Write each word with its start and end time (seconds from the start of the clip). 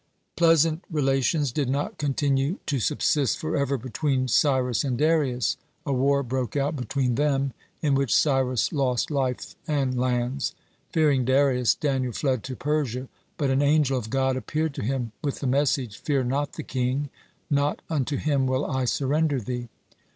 (8) 0.33 0.35
Pleasant 0.35 0.83
relations 0.89 1.51
did 1.51 1.69
not 1.69 1.99
continue 1.99 2.57
to 2.65 2.79
subsist 2.79 3.37
forever 3.37 3.77
between 3.77 4.27
Cyrus 4.27 4.83
and 4.83 4.97
Darius. 4.97 5.57
A 5.85 5.93
war 5.93 6.23
broke 6.23 6.55
out 6.57 6.75
between 6.75 7.13
them, 7.13 7.53
in 7.83 7.93
which 7.93 8.15
Cyrus 8.15 8.71
lost 8.73 9.11
life 9.11 9.53
and 9.67 9.95
lands. 9.99 10.55
Fearing 10.91 11.23
Darius, 11.23 11.75
Daniel 11.75 12.13
fled 12.13 12.43
to 12.45 12.55
Persia. 12.55 13.09
But 13.37 13.51
an 13.51 13.61
angel 13.61 13.95
of 13.99 14.09
God 14.09 14.35
appeared 14.37 14.73
to 14.73 14.83
him 14.83 15.11
with 15.23 15.39
the 15.39 15.45
message: 15.45 15.99
"Fear 15.99 16.23
not 16.23 16.53
the 16.53 16.63
king, 16.63 17.11
not 17.51 17.83
unto 17.87 18.17
him 18.17 18.47
will 18.47 18.65
I 18.65 18.85
surrender 18.85 19.39
thee." 19.39 19.69